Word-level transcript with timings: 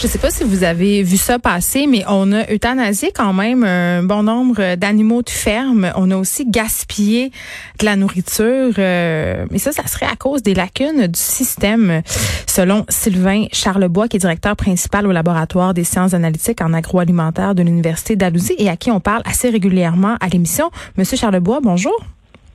Je 0.00 0.06
sais 0.06 0.18
pas 0.18 0.30
si 0.30 0.44
vous 0.44 0.64
avez 0.64 1.02
vu 1.02 1.18
ça 1.18 1.38
passer, 1.38 1.86
mais 1.86 2.04
on 2.08 2.32
a 2.32 2.50
euthanasié 2.50 3.12
quand 3.14 3.34
même 3.34 3.64
un 3.64 4.02
bon 4.02 4.22
nombre 4.22 4.74
d'animaux 4.76 5.20
de 5.20 5.28
ferme. 5.28 5.92
On 5.94 6.10
a 6.10 6.16
aussi 6.16 6.46
gaspillé 6.46 7.30
de 7.78 7.84
la 7.84 7.96
nourriture. 7.96 8.72
euh, 8.78 9.44
mais 9.50 9.58
ça, 9.58 9.72
ça 9.72 9.86
serait 9.86 10.06
à 10.06 10.16
cause 10.16 10.42
des 10.42 10.54
lacunes 10.54 11.06
du 11.06 11.20
système, 11.20 12.00
selon 12.46 12.86
Sylvain 12.88 13.44
Charlebois, 13.52 14.08
qui 14.08 14.16
est 14.16 14.20
directeur 14.20 14.56
principal 14.56 15.06
au 15.06 15.12
laboratoire 15.12 15.74
des 15.74 15.84
sciences 15.84 16.14
analytiques 16.14 16.62
en 16.62 16.72
agroalimentaire 16.72 17.54
de 17.54 17.62
l'Université 17.62 18.16
d'Alousie 18.16 18.54
et 18.56 18.70
à 18.70 18.78
qui 18.78 18.90
on 18.90 19.00
parle 19.00 19.20
assez 19.26 19.50
régulièrement 19.50 20.16
à 20.22 20.28
l'émission. 20.28 20.70
Monsieur 20.96 21.18
Charlebois, 21.18 21.60
bonjour. 21.62 21.92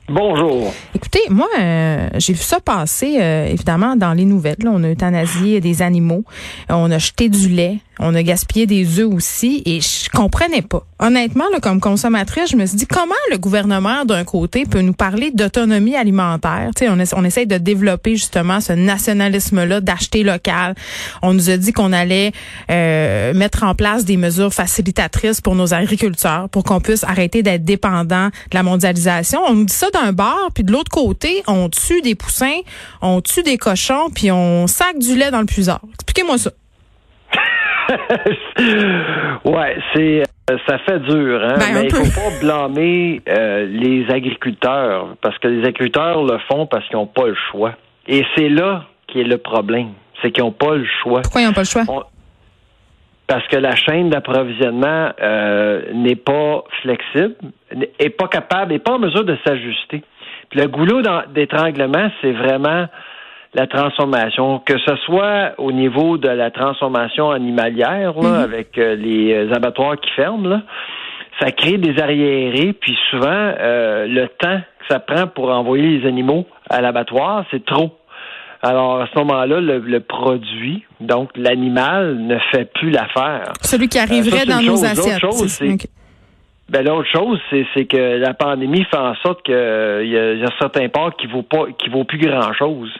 Bonjour. 0.08 0.72
Écoutez, 0.94 1.22
moi, 1.30 1.48
euh, 1.58 2.08
j'ai 2.18 2.32
vu 2.32 2.42
ça 2.42 2.60
passer, 2.60 3.18
euh, 3.20 3.46
évidemment, 3.46 3.96
dans 3.96 4.12
les 4.12 4.24
nouvelles. 4.24 4.56
On 4.64 4.84
a 4.84 4.90
euthanasié 4.90 5.60
des 5.60 5.82
animaux, 5.82 6.22
euh, 6.70 6.74
on 6.74 6.90
a 6.92 6.98
jeté 6.98 7.28
du 7.28 7.48
lait, 7.48 7.78
on 7.98 8.14
a 8.14 8.22
gaspillé 8.22 8.66
des 8.66 9.00
œufs 9.00 9.12
aussi, 9.12 9.62
et 9.64 9.80
je 9.80 10.08
comprenais 10.10 10.62
pas. 10.62 10.84
Honnêtement, 10.98 11.44
comme 11.62 11.80
consommatrice, 11.80 12.50
je 12.50 12.56
me 12.56 12.64
suis 12.66 12.76
dit 12.76 12.86
comment 12.86 13.14
le 13.30 13.38
gouvernement, 13.38 14.04
d'un 14.04 14.24
côté, 14.24 14.64
peut 14.64 14.80
nous 14.80 14.92
parler 14.92 15.30
d'autonomie 15.30 15.94
alimentaire? 15.94 16.70
Tu 16.76 16.86
sais, 16.86 16.90
on, 16.90 16.98
on 17.18 17.22
de 17.22 17.58
développer 17.58 18.16
justement 18.16 18.60
ce 18.60 18.72
nationalisme-là 18.72 19.80
d'acheter 19.80 20.22
local. 20.22 20.74
On 21.22 21.34
nous 21.34 21.50
a 21.50 21.56
dit 21.56 21.72
qu'on 21.72 21.92
allait 21.92 22.32
euh, 22.70 23.34
mettre 23.34 23.62
en 23.62 23.74
place 23.74 24.04
des 24.04 24.16
mesures 24.16 24.54
facilitatrices 24.54 25.40
pour 25.40 25.54
nos 25.54 25.74
agriculteurs, 25.74 26.48
pour 26.48 26.64
qu'on 26.64 26.80
puisse 26.80 27.04
arrêter 27.04 27.42
d'être 27.42 27.64
dépendant 27.64 28.28
de 28.28 28.54
la 28.54 28.62
mondialisation. 28.62 29.40
On 29.46 29.54
nous 29.54 29.64
dit 29.64 29.74
ça 29.74 29.90
d'un 29.90 30.12
bord, 30.12 30.50
puis 30.54 30.64
de 30.64 30.72
l'autre 30.72 30.90
côté, 30.90 31.42
on 31.46 31.68
tue 31.68 32.00
des 32.00 32.14
poussins, 32.14 32.60
on 33.02 33.20
tue 33.20 33.42
des 33.42 33.58
cochons, 33.58 34.08
puis 34.14 34.30
on 34.30 34.66
sac 34.66 34.98
du 34.98 35.16
lait 35.16 35.30
dans 35.30 35.40
le 35.40 35.46
puisard. 35.46 35.82
Expliquez-moi 35.94 36.38
ça. 36.38 36.50
ouais, 39.44 39.76
c'est 39.94 40.22
euh, 40.50 40.56
ça 40.68 40.78
fait 40.78 41.00
dur, 41.00 41.40
hein. 41.42 41.54
Ben, 41.58 41.74
mais 41.74 41.84
il 41.84 41.90
faut 41.94 42.20
pas 42.20 42.38
blâmer 42.40 43.20
euh, 43.28 43.66
les 43.66 44.06
agriculteurs 44.10 45.16
parce 45.20 45.36
que 45.38 45.48
les 45.48 45.60
agriculteurs 45.66 46.22
le 46.24 46.38
font 46.48 46.66
parce 46.66 46.86
qu'ils 46.88 46.96
n'ont 46.96 47.06
pas 47.06 47.26
le 47.26 47.36
choix. 47.50 47.72
Et 48.06 48.24
c'est 48.36 48.48
là 48.48 48.84
qui 49.08 49.20
est 49.20 49.24
le 49.24 49.38
problème, 49.38 49.88
c'est 50.22 50.30
qu'ils 50.30 50.44
n'ont 50.44 50.52
pas 50.52 50.76
le 50.76 50.86
choix. 51.02 51.22
Pourquoi 51.22 51.40
ils 51.40 51.46
n'ont 51.46 51.52
pas 51.52 51.62
le 51.62 51.66
choix? 51.66 51.82
On- 51.88 52.02
parce 53.26 53.46
que 53.48 53.56
la 53.56 53.74
chaîne 53.74 54.08
d'approvisionnement 54.08 55.10
euh, 55.20 55.82
n'est 55.94 56.14
pas 56.14 56.62
flexible, 56.82 57.34
n'est 57.74 58.10
pas 58.10 58.28
capable, 58.28 58.72
n'est 58.72 58.78
pas 58.78 58.92
en 58.92 58.98
mesure 59.00 59.24
de 59.24 59.36
s'ajuster. 59.44 60.04
Puis 60.48 60.60
le 60.60 60.68
goulot 60.68 61.02
d'étranglement, 61.34 62.08
c'est 62.20 62.30
vraiment 62.30 62.86
la 63.56 63.66
transformation, 63.66 64.58
que 64.60 64.78
ce 64.78 64.94
soit 65.06 65.52
au 65.58 65.72
niveau 65.72 66.18
de 66.18 66.28
la 66.28 66.50
transformation 66.50 67.30
animalière, 67.30 68.12
là, 68.20 68.40
avec 68.42 68.76
euh, 68.76 68.94
les 68.96 69.32
euh, 69.32 69.52
abattoirs 69.54 69.96
qui 69.98 70.10
ferment, 70.12 70.46
là, 70.46 70.60
ça 71.40 71.50
crée 71.52 71.78
des 71.78 71.98
arriérés, 72.00 72.74
puis 72.74 72.96
souvent, 73.10 73.26
euh, 73.30 74.06
le 74.06 74.28
temps 74.28 74.58
que 74.80 74.84
ça 74.88 75.00
prend 75.00 75.26
pour 75.26 75.48
envoyer 75.50 75.98
les 76.00 76.06
animaux 76.06 76.46
à 76.70 76.80
l'abattoir, 76.82 77.44
c'est 77.50 77.64
trop. 77.64 77.96
Alors, 78.62 79.00
à 79.02 79.06
ce 79.12 79.18
moment-là, 79.18 79.60
le, 79.60 79.78
le 79.78 80.00
produit, 80.00 80.84
donc 81.00 81.30
l'animal, 81.36 82.16
ne 82.18 82.38
fait 82.52 82.70
plus 82.74 82.90
l'affaire. 82.90 83.52
Celui 83.62 83.88
qui 83.88 83.98
arriverait 83.98 84.44
dans 84.46 84.60
nos 84.60 84.76
chose. 84.76 84.84
Assiettes. 84.84 85.20
Ben, 86.68 86.84
l'autre 86.84 87.08
chose, 87.12 87.38
c'est, 87.50 87.84
que 87.84 88.16
la 88.18 88.34
pandémie 88.34 88.84
fait 88.90 88.96
en 88.96 89.14
sorte 89.16 89.42
qu'il 89.44 89.54
y, 89.54 89.56
a- 89.56 90.02
il 90.02 90.40
y 90.40 90.44
a 90.44 90.50
certains 90.58 90.88
ports 90.88 91.14
qui 91.16 91.28
vaut 91.28 91.42
pas, 91.42 91.66
qui 91.78 91.88
vaut 91.90 92.02
plus 92.02 92.18
grand 92.18 92.52
chose. 92.54 92.92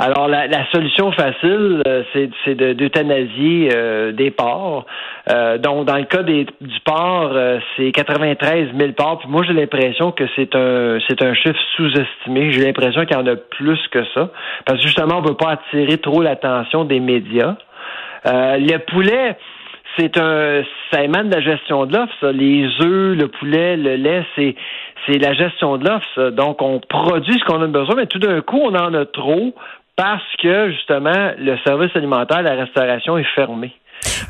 Alors, 0.00 0.28
la, 0.28 0.46
la 0.46 0.64
solution 0.70 1.10
facile, 1.10 1.82
euh, 1.86 2.04
c'est, 2.12 2.30
c'est 2.44 2.54
de, 2.54 2.72
d'euthanasier 2.72 3.70
euh, 3.74 4.12
des 4.12 4.30
porcs. 4.30 4.86
Euh, 5.28 5.58
donc, 5.58 5.86
dans 5.86 5.96
le 5.96 6.04
cas 6.04 6.22
des, 6.22 6.46
du 6.60 6.80
porc, 6.84 7.32
euh, 7.32 7.58
c'est 7.76 7.90
93 7.90 8.68
000 8.78 8.92
porcs. 8.92 9.18
Puis 9.20 9.28
moi, 9.28 9.42
j'ai 9.44 9.54
l'impression 9.54 10.12
que 10.12 10.22
c'est 10.36 10.54
un, 10.54 10.98
c'est 11.08 11.20
un 11.20 11.34
chiffre 11.34 11.58
sous-estimé. 11.76 12.52
J'ai 12.52 12.64
l'impression 12.64 13.04
qu'il 13.06 13.16
y 13.16 13.20
en 13.20 13.26
a 13.26 13.34
plus 13.34 13.80
que 13.90 14.04
ça. 14.14 14.30
Parce 14.66 14.78
que 14.78 14.86
justement, 14.86 15.18
on 15.18 15.22
veut 15.22 15.36
pas 15.36 15.58
attirer 15.58 15.98
trop 15.98 16.22
l'attention 16.22 16.84
des 16.84 17.00
médias. 17.00 17.56
Euh, 18.26 18.56
le 18.56 18.78
poulet, 18.78 19.36
c'est 19.98 20.16
un, 20.16 20.62
ça 20.92 21.02
émane 21.02 21.28
de 21.28 21.34
la 21.34 21.40
gestion 21.40 21.86
de 21.86 21.96
l'offre. 21.96 22.28
Les 22.28 22.68
œufs, 22.82 23.18
le 23.18 23.26
poulet, 23.26 23.76
le 23.76 23.96
lait, 23.96 24.24
c'est, 24.36 24.54
c'est 25.06 25.18
la 25.18 25.32
gestion 25.32 25.76
de 25.76 25.88
l'offre. 25.88 26.30
Donc, 26.30 26.62
on 26.62 26.78
produit 26.78 27.36
ce 27.36 27.44
qu'on 27.44 27.62
a 27.62 27.66
besoin, 27.66 27.96
mais 27.96 28.06
tout 28.06 28.20
d'un 28.20 28.40
coup, 28.42 28.60
on 28.62 28.76
en 28.76 28.94
a 28.94 29.04
trop 29.04 29.54
parce 29.98 30.22
que, 30.40 30.70
justement, 30.70 31.32
le 31.36 31.58
service 31.66 31.90
alimentaire, 31.96 32.40
la 32.42 32.54
restauration 32.54 33.18
est 33.18 33.26
fermé. 33.34 33.72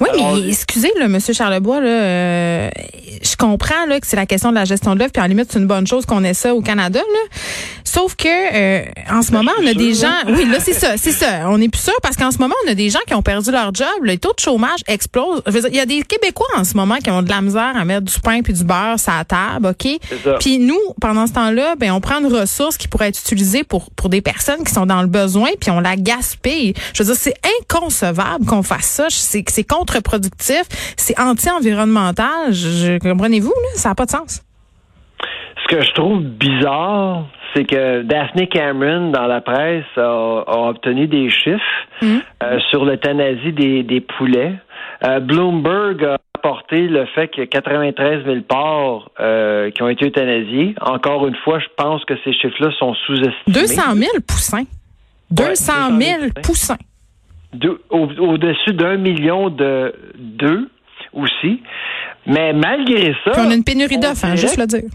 Oui, 0.01 0.09
Alors, 0.13 0.37
mais 0.37 0.49
excusez, 0.49 0.93
là, 0.99 1.09
Monsieur 1.09 1.35
Charlebois, 1.35 1.81
là, 1.81 1.89
euh, 1.89 2.71
je 3.23 3.37
comprends 3.37 3.87
là, 3.87 4.01
que 4.01 4.07
c'est 4.07 4.17
la 4.17 4.27
question 4.27 4.51
de 4.51 4.55
la 4.55 4.65
gestion 4.65 4.95
de 4.95 5.01
l'œuvre, 5.01 5.13
puis 5.13 5.23
en 5.23 5.27
limite, 5.27 5.53
c'est 5.53 5.59
une 5.59 5.67
bonne 5.67 5.87
chose 5.87 6.07
qu'on 6.07 6.25
ait 6.25 6.35
ça 6.35 6.55
au 6.55 6.61
Canada. 6.61 7.01
Là. 7.01 7.39
Sauf 7.85 8.17
que 8.17 8.29
euh, 8.29 8.85
en 9.11 9.23
ce 9.23 9.33
moment, 9.33 9.51
on 9.63 9.67
a 9.67 9.75
des 9.75 9.95
gens. 9.95 10.13
Oui, 10.27 10.45
là, 10.45 10.59
c'est 10.61 10.75
ça, 10.75 10.97
c'est 10.97 11.13
ça. 11.13 11.49
On 11.49 11.61
est 11.61 11.69
plus 11.69 11.83
sûr 11.83 11.95
parce 12.03 12.17
qu'en 12.17 12.31
ce 12.31 12.39
moment, 12.39 12.55
on 12.67 12.71
a 12.71 12.75
des 12.75 12.91
gens 12.91 12.99
qui 13.07 13.15
ont 13.15 13.23
perdu 13.23 13.51
leur 13.51 13.75
job. 13.75 13.89
Le 14.03 14.19
taux 14.19 14.35
de 14.35 14.41
chômage 14.41 14.81
explose. 14.87 15.43
Je 15.47 15.53
veux 15.53 15.61
dire, 15.63 15.71
il 15.73 15.77
y 15.77 15.81
a 15.81 15.87
des 15.87 16.03
Québécois 16.03 16.47
en 16.57 16.65
ce 16.65 16.77
moment 16.77 16.97
qui 16.97 17.11
ont 17.11 17.23
de 17.23 17.29
la 17.29 17.41
misère 17.41 17.73
à 17.75 17.85
mettre 17.85 18.03
du 18.03 18.21
pain 18.21 18.43
puis 18.43 18.53
du 18.53 18.65
beurre 18.65 18.99
sur 18.99 19.13
la 19.13 19.25
table, 19.25 19.69
OK? 19.69 19.99
Puis 20.41 20.59
nous, 20.59 20.79
pendant 21.01 21.27
ce 21.27 21.33
temps-là, 21.33 21.77
ben 21.77 21.93
on 21.93 22.01
prend 22.01 22.21
une 22.21 22.33
ressource 22.33 22.77
qui 22.77 22.89
pourrait 22.89 23.09
être 23.09 23.21
utilisée 23.21 23.65
pour 23.65 23.91
pour 23.93 24.11
des 24.11 24.21
personnes 24.21 24.65
qui 24.65 24.73
sont 24.73 24.87
dans 24.87 25.01
le 25.01 25.09
besoin, 25.09 25.49
puis 25.59 25.71
on 25.71 25.81
la 25.81 25.97
gaspille. 25.97 26.75
Je 26.95 27.03
veux 27.03 27.13
dire, 27.13 27.21
c'est 27.21 27.35
inconcevable 27.61 28.45
qu'on 28.45 28.63
fasse 28.63 28.87
ça. 28.87 29.07
C'est 29.09 29.45
c'est 29.49 29.65
contre-productif, 29.79 30.63
c'est 30.97 31.19
anti-environnemental. 31.21 32.53
Je, 32.53 32.69
je- 32.69 32.99
comprenez-vous 32.99 33.53
ça 33.75 33.91
n'a 33.91 33.95
pas 33.95 34.07
de 34.07 34.11
sens. 34.11 34.43
Ce 35.63 35.75
que 35.77 35.83
je 35.85 35.93
trouve 35.93 36.21
bizarre, 36.23 37.27
c'est 37.55 37.65
que 37.65 38.03
Daphne 38.03 38.47
Cameron, 38.49 39.11
dans 39.11 39.27
la 39.27 39.41
presse, 39.41 39.85
a, 39.97 40.01
a 40.47 40.69
obtenu 40.71 41.07
des 41.07 41.31
chiffres 41.31 41.63
euh, 42.43 42.59
sur 42.71 42.85
l'euthanasie 42.85 43.53
des, 43.53 43.83
des 43.83 44.01
poulets. 44.01 44.55
Euh, 45.05 45.21
Bloomberg 45.21 46.05
a 46.05 46.17
apporté 46.37 46.87
le 46.89 47.05
fait 47.15 47.29
que 47.29 47.43
93 47.43 48.25
000 48.25 48.37
porcs 48.49 49.11
euh, 49.21 49.71
qui 49.71 49.83
ont 49.83 49.89
été 49.89 50.07
euthanasiés. 50.07 50.75
Encore 50.81 51.27
une 51.27 51.37
fois, 51.45 51.59
je 51.59 51.67
pense 51.77 52.05
que 52.05 52.15
ces 52.25 52.33
chiffres-là 52.33 52.71
sont 52.79 52.95
sous-estimés. 53.07 53.33
200 53.47 53.83
000 53.95 54.11
poussins. 54.27 54.65
200 55.31 55.73
000 55.99 56.21
000 56.21 56.23
poussins. 56.43 56.77
De- 57.55 57.81
au- 57.91 58.09
au-dessus 58.19 58.75
d'un 58.75 58.97
million 58.97 59.49
de 59.49 59.95
d'œufs 60.17 60.69
aussi. 61.15 61.63
Mais 62.27 62.53
malgré 62.53 63.15
ça, 63.25 63.31
Puis 63.33 63.41
on 63.47 63.51
a 63.51 63.55
une 63.55 63.65
pénurie 63.65 63.99
d'œufs, 63.99 64.23
hein, 64.25 64.37
juste 64.37 64.59
le 64.59 64.67
dire. 64.67 64.91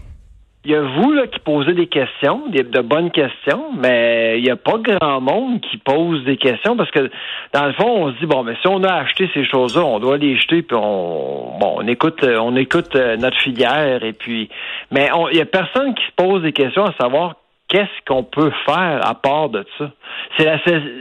Il 0.66 0.70
y 0.70 0.74
a 0.76 0.80
vous 0.80 1.12
là, 1.12 1.26
qui 1.26 1.40
posez 1.40 1.74
des 1.74 1.88
questions, 1.88 2.46
des, 2.48 2.62
de 2.62 2.80
bonnes 2.80 3.10
questions, 3.10 3.64
mais 3.76 4.38
il 4.38 4.44
n'y 4.44 4.50
a 4.50 4.56
pas 4.56 4.78
grand 4.78 5.20
monde 5.20 5.60
qui 5.60 5.76
pose 5.76 6.24
des 6.24 6.38
questions 6.38 6.74
parce 6.74 6.90
que 6.90 7.10
dans 7.52 7.66
le 7.66 7.74
fond, 7.74 7.86
on 8.06 8.12
se 8.14 8.18
dit 8.20 8.24
bon, 8.26 8.44
mais 8.44 8.54
si 8.62 8.68
on 8.68 8.82
a 8.82 8.94
acheté 8.94 9.28
ces 9.34 9.44
choses-là, 9.44 9.84
on 9.84 9.98
doit 9.98 10.16
les 10.16 10.38
jeter 10.38 10.62
puis 10.62 10.74
on 10.80 11.58
bon, 11.60 11.74
on 11.78 11.86
écoute, 11.86 12.22
euh, 12.24 12.38
on 12.40 12.56
écoute 12.56 12.96
euh, 12.96 13.16
notre 13.18 13.36
filière 13.40 14.02
et 14.04 14.14
puis, 14.14 14.48
mais 14.90 15.10
on- 15.12 15.28
il 15.28 15.36
y 15.36 15.40
a 15.42 15.44
personne 15.44 15.92
qui 15.94 16.04
se 16.06 16.12
pose 16.16 16.42
des 16.42 16.52
questions 16.52 16.84
à 16.86 16.94
savoir 16.98 17.34
qu'est-ce 17.74 18.04
qu'on 18.06 18.22
peut 18.22 18.52
faire 18.64 19.00
à 19.04 19.14
part 19.14 19.48
de 19.48 19.66
ça? 19.78 19.90
C'est 20.38 20.44
la, 20.44 20.58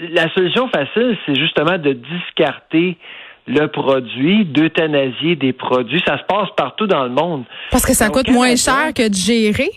la 0.10 0.34
solution 0.34 0.68
facile, 0.70 1.16
c'est 1.26 1.36
justement 1.36 1.78
de 1.78 1.94
discarter 1.94 2.98
le 3.46 3.68
produit, 3.68 4.46
d'euthanasier 4.46 5.36
des 5.36 5.54
produits. 5.54 6.02
Ça 6.06 6.18
se 6.18 6.24
passe 6.24 6.50
partout 6.58 6.88
dans 6.88 7.04
le 7.04 7.10
monde. 7.10 7.44
Parce 7.70 7.86
que 7.86 7.94
ça 7.94 8.10
coûte 8.10 8.30
moins 8.30 8.56
cher 8.56 8.94
que 8.96 9.08
de 9.08 9.14
gérer? 9.14 9.70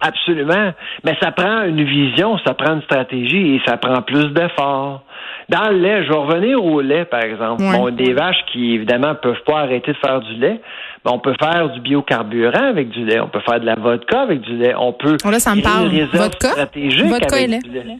Absolument. 0.00 0.72
Mais 1.04 1.16
ça 1.22 1.30
prend 1.30 1.62
une 1.64 1.82
vision, 1.84 2.38
ça 2.46 2.54
prend 2.54 2.74
une 2.74 2.82
stratégie 2.82 3.56
et 3.56 3.62
ça 3.66 3.76
prend 3.76 4.00
plus 4.02 4.28
d'efforts. 4.32 5.02
Dans 5.48 5.68
le 5.68 5.78
lait, 5.78 6.04
je 6.04 6.08
vais 6.08 6.16
revenir 6.16 6.64
au 6.64 6.80
lait, 6.80 7.04
par 7.04 7.22
exemple. 7.22 7.62
Bon, 7.62 7.90
des 7.90 8.12
vaches 8.12 8.44
qui, 8.52 8.74
évidemment, 8.74 9.14
peuvent 9.16 9.42
pas 9.44 9.60
arrêter 9.60 9.92
de 9.92 9.96
faire 9.98 10.20
du 10.20 10.34
lait. 10.34 10.60
Mais 11.04 11.10
on 11.10 11.18
peut 11.18 11.34
faire 11.42 11.70
du 11.70 11.80
biocarburant 11.80 12.68
avec 12.68 12.90
du 12.90 13.04
lait. 13.04 13.20
On 13.20 13.28
peut 13.28 13.40
faire 13.40 13.58
de 13.60 13.66
la 13.66 13.74
vodka 13.74 14.22
avec 14.22 14.40
du 14.42 14.56
lait. 14.56 14.74
On 14.76 14.92
peut 14.92 15.16
Oh, 15.24 15.30
là, 15.30 15.38
ça 15.40 15.54
me 15.54 15.62
parle. 15.62 15.84
une 15.86 15.90
réserve 16.00 16.12
Vodka? 16.24 16.48
stratégique 16.48 17.06
Vodka 17.06 17.26
avec 17.36 17.44
et 17.44 17.50
lait. 17.50 17.58
du 17.58 17.70
lait. 17.70 17.98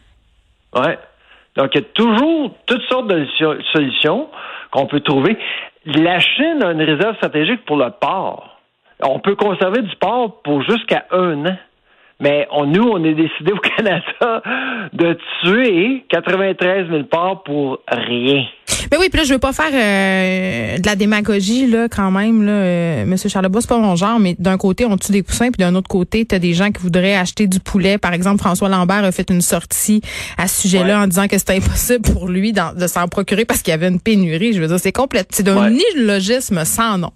Ouais. 0.75 0.97
Donc, 1.57 1.71
il 1.75 1.81
y 1.81 1.83
a 1.83 1.87
toujours 1.93 2.51
toutes 2.65 2.83
sortes 2.83 3.07
de 3.07 3.25
so- 3.37 3.61
solutions 3.73 4.27
qu'on 4.71 4.85
peut 4.85 5.01
trouver. 5.01 5.37
La 5.85 6.19
Chine 6.19 6.63
a 6.63 6.71
une 6.71 6.81
réserve 6.81 7.15
stratégique 7.17 7.65
pour 7.65 7.75
le 7.77 7.89
porc. 7.99 8.47
On 9.03 9.19
peut 9.19 9.35
conserver 9.35 9.81
du 9.81 9.95
porc 9.97 10.41
pour 10.43 10.61
jusqu'à 10.63 11.05
un 11.11 11.45
an. 11.47 11.57
Mais 12.21 12.47
on, 12.51 12.65
nous, 12.67 12.83
on 12.83 13.03
est 13.03 13.15
décidé 13.15 13.51
au 13.53 13.57
Canada 13.57 14.41
de 14.93 15.17
tuer 15.41 16.05
93 16.09 16.87
000 16.89 17.03
porcs 17.05 17.43
pour 17.43 17.79
rien. 17.91 18.43
Mais 18.91 18.97
oui, 18.97 19.07
puis 19.09 19.19
là, 19.19 19.23
je 19.25 19.33
veux 19.33 19.39
pas 19.39 19.53
faire 19.53 19.71
euh, 19.73 20.77
de 20.77 20.85
la 20.85 20.95
démagogie, 20.95 21.67
là, 21.67 21.87
quand 21.89 22.11
même, 22.11 22.43
là, 22.45 22.51
euh, 22.51 23.05
Monsieur 23.05 23.29
Charlebois, 23.29 23.61
c'est 23.61 23.69
pas 23.69 23.77
mon 23.77 23.95
genre, 23.95 24.19
mais 24.19 24.35
d'un 24.39 24.57
côté, 24.57 24.85
on 24.85 24.97
tue 24.97 25.11
des 25.11 25.23
poussins, 25.23 25.49
puis 25.51 25.59
d'un 25.63 25.75
autre 25.75 25.87
côté, 25.87 26.25
t'as 26.25 26.39
des 26.39 26.53
gens 26.53 26.71
qui 26.71 26.81
voudraient 26.81 27.15
acheter 27.15 27.47
du 27.47 27.59
poulet. 27.59 27.97
Par 27.97 28.13
exemple, 28.13 28.39
François 28.39 28.69
Lambert 28.69 29.03
a 29.03 29.11
fait 29.11 29.29
une 29.29 29.41
sortie 29.41 30.01
à 30.37 30.47
ce 30.47 30.61
sujet-là 30.63 30.97
Ouais. 30.97 31.03
en 31.03 31.07
disant 31.07 31.27
que 31.27 31.37
c'était 31.37 31.55
impossible 31.57 32.01
pour 32.13 32.27
lui 32.27 32.53
de 32.53 32.87
s'en 32.87 33.07
procurer 33.07 33.45
parce 33.45 33.61
qu'il 33.61 33.71
y 33.71 33.73
avait 33.73 33.87
une 33.87 33.99
pénurie. 33.99 34.53
Je 34.53 34.61
veux 34.61 34.67
dire, 34.67 34.79
c'est 34.79 34.91
complète. 34.91 35.27
C'est 35.31 35.43
d'un 35.43 35.71
Ouais. 35.71 35.77
illogisme 35.95 36.63
sans 36.65 36.97
nom. 36.97 37.11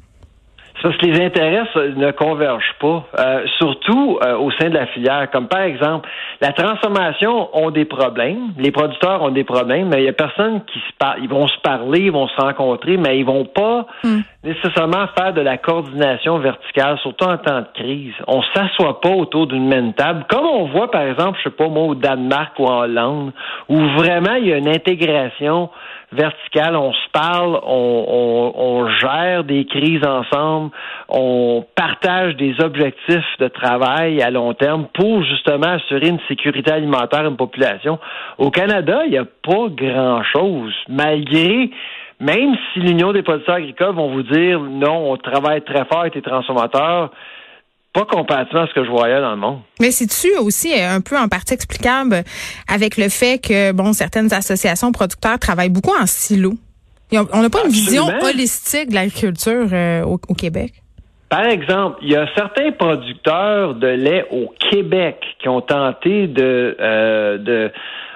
Ça, 0.82 0.92
que 0.92 1.06
les 1.06 1.26
intérêts 1.26 1.64
ça, 1.74 1.82
ne 1.88 2.12
convergent 2.12 2.76
pas, 2.80 3.08
euh, 3.18 3.46
surtout 3.58 4.20
euh, 4.24 4.38
au 4.38 4.52
sein 4.52 4.70
de 4.70 4.76
la 4.76 4.88
filière. 4.88 5.30
Comme 5.32 5.48
par 5.48 5.62
exemple, 5.62 6.08
la 6.42 6.52
transformation 6.52 7.50
ont 7.54 7.72
des 7.72 7.86
problèmes, 7.86 8.54
les 8.58 8.72
producteurs 8.72 9.22
ont 9.22 9.30
des 9.30 9.44
problèmes, 9.44 9.90
mais 9.90 10.02
il 10.02 10.06
y 10.06 10.10
a 10.10 10.14
personne 10.14 10.62
qui 10.66 10.80
se 10.80 10.94
parle. 10.98 11.20
Ils 11.22 11.30
vont 11.30 11.48
se 11.48 11.60
parler, 11.62 12.02
ils 12.02 12.12
vont 12.12 12.28
se 12.28 12.42
rencontrer, 12.42 12.98
mais 12.98 13.18
ils 13.20 13.26
vont 13.26 13.46
pas 13.46 13.88
nécessairement 14.44 15.08
faire 15.18 15.34
de 15.34 15.42
la 15.42 15.58
coordination 15.58 16.38
verticale, 16.40 16.98
surtout 17.00 17.26
en 17.26 17.38
temps 17.38 17.62
de 17.62 17.68
crise. 17.74 18.14
On 18.28 18.42
s'assoit 18.54 19.02
pas 19.02 19.10
autour 19.10 19.48
d'une 19.48 19.68
même 19.68 19.94
table, 19.94 20.26
comme 20.30 20.46
on 20.46 20.66
voit 20.66 20.92
par 20.92 21.02
exemple, 21.02 21.40
je 21.40 21.50
sais 21.50 21.56
pas 21.56 21.68
moi, 21.68 21.86
au 21.86 21.96
Danemark 21.96 22.58
ou 22.60 22.66
en 22.66 22.82
Hollande, 22.82 23.32
où 23.70 23.78
vraiment 23.98 24.36
il 24.36 24.48
y 24.48 24.54
a 24.54 24.58
une 24.58 24.70
intégration 24.70 25.70
verticale, 26.12 26.76
on 26.76 26.94
se 26.94 27.10
parle, 27.12 27.60
on, 27.64 28.06
on, 28.08 28.54
on 28.56 28.90
gère 28.90 29.44
des 29.44 29.66
crises 29.66 30.06
ensemble, 30.06 30.72
on 31.10 31.66
partage 31.76 32.36
des 32.36 32.56
objectifs 32.62 33.38
de 33.40 33.48
travail 33.48 34.22
à 34.22 34.30
long 34.30 34.54
terme 34.54 34.88
pour 34.94 35.24
justement 35.24 35.74
assurer 35.74 36.08
une 36.08 36.20
sécurité 36.28 36.72
alimentaire 36.72 37.22
à 37.22 37.28
une 37.28 37.38
population. 37.38 38.00
Au 38.38 38.52
Canada, 38.52 39.02
il 39.06 39.12
n'y 39.12 39.18
a 39.18 39.26
pas 39.26 39.68
grand-chose, 39.70 40.74
malgré 40.90 41.70
même 42.20 42.56
si 42.74 42.80
l'Union 42.80 43.12
des 43.12 43.24
producteurs 43.24 43.56
agricoles 43.56 43.96
vont 43.96 44.12
vous 44.12 44.24
dire 44.24 44.60
non, 44.60 45.12
on 45.12 45.18
travaille 45.18 45.62
très 45.64 45.86
fort 45.86 46.02
avec 46.02 46.16
les 46.16 46.22
transformateurs, 46.22 47.12
pas 47.94 48.06
comparativement 48.06 48.62
à 48.62 48.68
ce 48.68 48.74
que 48.74 48.86
je 48.86 48.90
voyais 48.90 49.20
dans 49.20 49.32
le 49.32 49.38
monde. 49.38 49.60
Mais 49.80 49.92
c'est-tu 49.92 50.38
aussi 50.38 50.72
euh, 50.74 50.96
un 50.96 51.02
peu 51.02 51.18
en 51.18 51.28
partie 51.28 51.54
explicable 51.54 52.24
avec 52.68 52.98
le 52.98 53.10
fait 53.10 53.42
que, 53.42 53.72
bon, 53.72 53.94
certaines 53.94 54.34
associations 54.34 54.92
producteurs 54.92 55.40
travaillent 55.40 55.70
beaucoup 55.70 55.94
en 55.98 56.06
silo? 56.06 56.54
On 57.12 57.42
n'a 57.42 57.50
pas 57.50 57.64
une 57.64 57.72
vision 57.72 58.08
holistique 58.22 58.90
de 58.90 58.96
l'agriculture 58.96 59.68
euh, 59.72 60.04
au, 60.04 60.20
au 60.28 60.34
Québec. 60.34 60.74
Par 61.36 61.48
exemple, 61.48 61.98
il 62.02 62.12
y 62.12 62.16
a 62.16 62.28
certains 62.34 62.72
producteurs 62.72 63.74
de 63.76 63.88
lait 63.88 64.26
au 64.32 64.54
Québec 64.72 65.18
qui 65.40 65.50
ont 65.50 65.60
tenté 65.62 66.28
de, 66.28 66.78
euh, 66.80 67.38
de 67.38 67.72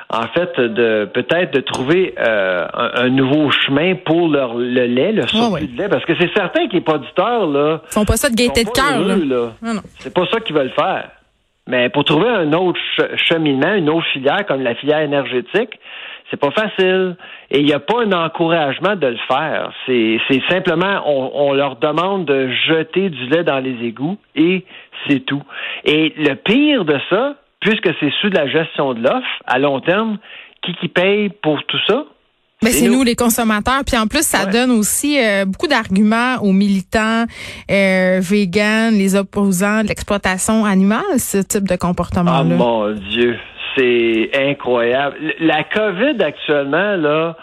en 0.10 0.24
fait, 0.34 0.58
de 0.60 1.06
peut-être 1.14 1.54
de 1.54 1.60
trouver 1.60 2.16
euh, 2.18 2.66
un, 2.74 2.92
un 3.06 3.10
nouveau 3.10 3.52
chemin 3.52 3.96
pour 3.96 4.30
leur 4.30 4.54
le 4.56 4.86
lait, 4.86 5.12
le 5.12 5.28
surplus 5.28 5.54
ouais. 5.54 5.68
de 5.68 5.78
lait, 5.78 5.90
parce 5.90 6.06
que 6.06 6.14
c'est 6.20 6.32
certain 6.34 6.68
que 6.68 6.74
les 6.74 6.82
producteurs 6.82 7.46
là, 7.48 7.82
Ils 7.90 7.94
font 7.94 8.06
pas 8.06 8.16
ça 8.18 8.30
de 8.30 8.36
gaieté 8.36 8.64
de 8.64 8.70
cœur, 8.70 9.00
là. 9.02 9.16
là. 9.18 9.52
Non, 9.62 9.74
non. 9.76 9.82
C'est 10.00 10.14
pas 10.14 10.26
ça 10.32 10.40
qu'ils 10.40 10.56
veulent 10.56 10.72
faire. 10.72 11.10
Mais 11.68 11.90
pour 11.90 12.06
trouver 12.06 12.30
un 12.30 12.52
autre 12.54 12.80
ch- 12.98 13.12
cheminement, 13.28 13.74
une 13.74 13.90
autre 13.90 14.08
filière 14.14 14.46
comme 14.48 14.62
la 14.64 14.74
filière 14.76 15.02
énergétique, 15.02 15.78
c'est 16.30 16.40
pas 16.40 16.52
facile. 16.52 17.16
Et 17.52 17.60
il 17.60 17.66
n'y 17.66 17.74
a 17.74 17.80
pas 17.80 18.04
un 18.04 18.12
encouragement 18.12 18.96
de 18.96 19.08
le 19.08 19.18
faire. 19.28 19.72
C'est 19.86 20.20
simplement, 20.50 21.02
on, 21.06 21.32
on 21.50 21.54
leur 21.54 21.76
demande 21.78 22.26
de 22.26 22.50
jeter 22.68 23.10
du 23.10 23.28
lait 23.30 23.44
dans 23.44 23.60
les 23.60 23.76
égouts 23.86 24.18
et 24.36 24.66
c'est 25.08 25.22
tout. 25.26 25.44
Et 25.86 26.14
le 26.18 26.36
pire 26.36 26.86
de 26.86 26.98
ça, 27.10 27.36
puisque 27.62 27.90
c'est 28.00 28.12
sous 28.22 28.30
de 28.30 28.36
la 28.36 28.48
gestion 28.48 28.94
de 28.94 29.02
l'offre, 29.02 29.28
à 29.46 29.60
long 29.60 29.80
terme, 29.80 30.18
qui 30.62 30.74
qui 30.76 30.88
paye 30.88 31.30
pour 31.42 31.64
tout 31.66 31.80
ça? 31.88 32.04
Mais 32.62 32.72
C'est 32.72 32.88
nous. 32.88 32.96
nous 32.98 33.04
les 33.04 33.16
consommateurs. 33.16 33.84
Puis 33.88 33.98
en 33.98 34.06
plus, 34.08 34.22
ça 34.28 34.44
Ouais. 34.46 34.52
donne 34.52 34.72
aussi 34.72 35.18
euh, 35.18 35.46
beaucoup 35.46 35.68
d'arguments 35.68 36.36
aux 36.42 36.52
militants 36.52 37.24
euh, 37.72 38.20
véganes, 38.22 38.96
les 38.96 39.16
opposants 39.16 39.82
de 39.82 39.88
l'exploitation 39.88 40.66
animale, 40.66 41.02
ce 41.18 41.38
type 41.38 41.66
de 41.68 41.78
comportement-là. 41.78 42.44
mon 42.44 42.92
Dieu, 42.92 43.38
c'est 43.76 44.32
incroyable. 44.36 45.18
La 45.40 45.64
COVID 45.64 46.22
actuellement, 46.22 46.96
là, 46.96 47.36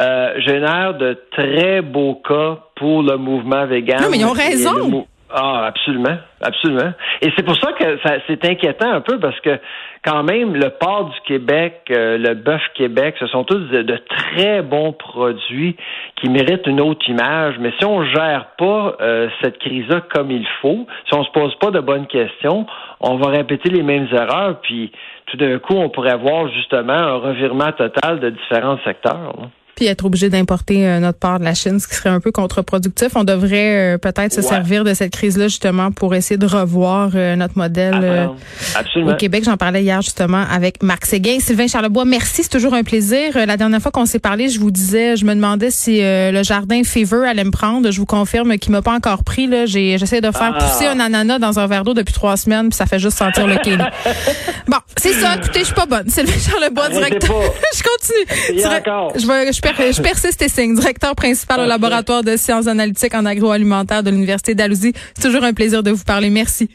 euh, 0.00 0.40
génère 0.40 0.94
de 0.94 1.18
très 1.32 1.82
beaux 1.82 2.14
cas 2.26 2.58
pour 2.76 3.02
le 3.02 3.16
mouvement 3.16 3.66
vegan. 3.66 4.00
Non, 4.02 4.08
mais 4.10 4.18
ils 4.18 4.26
ont 4.26 4.32
raison. 4.32 5.06
Ah, 5.32 5.66
absolument, 5.66 6.16
absolument. 6.40 6.92
Et 7.22 7.30
c'est 7.36 7.44
pour 7.44 7.56
ça 7.56 7.72
que 7.72 7.98
ça, 8.02 8.14
c'est 8.26 8.44
inquiétant 8.44 8.90
un 8.90 9.00
peu 9.00 9.18
parce 9.20 9.38
que 9.40 9.58
quand 10.04 10.24
même, 10.24 10.54
le 10.54 10.70
porc 10.70 11.10
du 11.10 11.20
Québec, 11.26 11.82
euh, 11.90 12.18
le 12.18 12.34
bœuf 12.34 12.62
Québec, 12.74 13.14
ce 13.20 13.26
sont 13.28 13.44
tous 13.44 13.58
de, 13.58 13.96
très 14.08 14.62
bons 14.62 14.92
produits 14.92 15.76
qui 16.16 16.28
méritent 16.30 16.66
une 16.66 16.80
autre 16.80 17.08
image. 17.08 17.56
Mais 17.60 17.72
si 17.78 17.84
on 17.84 18.04
gère 18.04 18.46
pas 18.58 18.96
euh, 19.00 19.28
cette 19.40 19.58
crise-là 19.58 20.00
comme 20.12 20.30
il 20.30 20.46
faut, 20.60 20.86
si 21.06 21.14
on 21.14 21.22
se 21.22 21.30
pose 21.30 21.54
pas 21.56 21.70
de 21.70 21.80
bonnes 21.80 22.06
questions, 22.06 22.66
on 23.00 23.16
va 23.16 23.30
répéter 23.30 23.68
les 23.68 23.82
mêmes 23.82 24.08
erreurs, 24.12 24.60
puis 24.62 24.90
tout 25.26 25.36
d'un 25.36 25.58
coup, 25.58 25.74
on 25.74 25.90
pourrait 25.90 26.16
voir 26.16 26.48
justement 26.48 26.92
un 26.92 27.16
revirement 27.16 27.70
total 27.72 28.18
de 28.18 28.30
différents 28.30 28.78
secteurs. 28.84 29.34
là. 29.38 29.48
Puis 29.76 29.86
être 29.86 30.04
obligé 30.04 30.28
d'importer 30.28 30.86
euh, 30.86 31.00
notre 31.00 31.18
part 31.18 31.38
de 31.38 31.44
la 31.44 31.54
Chine, 31.54 31.80
ce 31.80 31.88
qui 31.88 31.94
serait 31.94 32.10
un 32.10 32.20
peu 32.20 32.30
contre-productif. 32.32 33.08
On 33.14 33.24
devrait 33.24 33.94
euh, 33.94 33.98
peut-être 33.98 34.32
se 34.32 34.40
Ouais. 34.40 34.46
servir 34.46 34.84
de 34.84 34.92
cette 34.94 35.12
crise-là 35.12 35.48
justement 35.48 35.90
pour 35.90 36.14
essayer 36.14 36.36
de 36.36 36.46
revoir 36.46 37.10
euh, 37.14 37.36
notre 37.36 37.56
modèle. 37.56 37.94
euh, 38.02 38.22
Apprendre. 38.24 38.40
Absolument. 38.74 39.12
Au 39.12 39.16
Québec, 39.16 39.44
j'en 39.44 39.56
parlais 39.56 39.82
hier 39.82 40.02
justement 40.02 40.44
avec 40.50 40.82
Marc 40.82 41.06
Séguin. 41.06 41.38
Sylvain 41.40 41.66
Charlebois, 41.66 42.04
merci, 42.04 42.42
c'est 42.42 42.48
toujours 42.50 42.74
un 42.74 42.82
plaisir. 42.82 43.36
Euh, 43.36 43.46
La 43.46 43.56
dernière 43.56 43.80
fois 43.80 43.90
qu'on 43.92 44.06
s'est 44.06 44.18
parlé, 44.18 44.48
je 44.48 44.60
vous 44.60 44.70
disais, 44.70 45.16
je 45.16 45.24
me 45.24 45.34
demandais 45.34 45.70
si 45.70 46.02
euh, 46.02 46.30
le 46.32 46.42
jardin 46.42 46.82
Fever 46.84 47.26
allait 47.26 47.44
me 47.44 47.50
prendre. 47.50 47.90
Je 47.90 47.98
vous 47.98 48.06
confirme 48.06 48.58
qu'il 48.58 48.72
m'a 48.72 48.82
pas 48.82 48.94
encore 48.94 49.24
pris. 49.24 49.46
Là, 49.46 49.66
j'ai, 49.66 49.96
j'essaie 49.98 50.20
de 50.20 50.30
faire 50.30 50.54
Ah. 50.58 50.64
pousser 50.64 50.86
un 50.86 51.00
ananas 51.00 51.38
dans 51.38 51.58
un 51.58 51.66
verre 51.66 51.84
d'eau 51.84 51.94
depuis 51.94 52.12
trois 52.14 52.36
semaines, 52.36 52.68
puis 52.70 52.76
ça 52.76 52.86
fait 52.86 52.98
juste 52.98 53.16
sentir 53.18 53.46
le 53.46 53.56
kéli. 53.56 53.78
Bon, 54.68 54.76
c'est 54.96 55.12
ça. 55.14 55.36
Écoutez, 55.36 55.60
je 55.60 55.64
suis 55.66 55.74
pas 55.74 55.86
bonne. 55.86 56.08
Sylvain 56.08 56.32
Charlebois, 56.38 56.88
directeur. 56.90 57.34
je 57.74 57.82
continue. 57.82 58.38
Essayez 58.44 58.58
Direct- 58.62 58.88
encore. 58.88 59.12
Je, 59.18 59.26
vais, 59.26 59.52
je, 59.52 59.59
per- 59.60 59.92
je 59.92 60.00
persiste 60.02 60.42
et 60.42 60.48
signe. 60.48 60.74
Directeur 60.74 61.14
principal 61.14 61.60
au 61.60 61.66
laboratoire 61.66 62.22
de 62.22 62.36
sciences 62.36 62.66
analytiques 62.66 63.14
en 63.14 63.24
agroalimentaire 63.26 64.02
de 64.02 64.10
l'Université 64.10 64.54
d'Alousie. 64.54 64.92
C'est 65.16 65.22
toujours 65.28 65.44
un 65.44 65.52
plaisir 65.52 65.82
de 65.82 65.90
vous 65.90 66.04
parler. 66.04 66.30
Merci. 66.30 66.68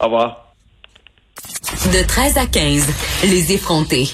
Au 0.00 0.04
revoir. 0.06 0.54
De 1.92 2.06
13 2.06 2.38
à 2.38 2.46
15, 2.46 2.86
les 3.24 3.52
effrontés. 3.52 4.08